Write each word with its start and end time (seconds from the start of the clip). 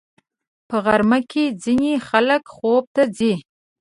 په 0.69 0.75
غرمه 0.85 1.19
کې 1.31 1.45
ځینې 1.63 1.93
خلک 2.07 2.43
خوب 2.55 2.83
ته 2.95 3.03
ځي 3.17 3.33